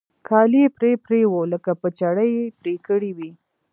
[0.27, 3.31] كالي يې پرې پرې وو لکه په چړې پرې كړي وي.